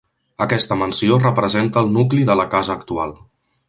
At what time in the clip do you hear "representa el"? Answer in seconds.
1.25-1.93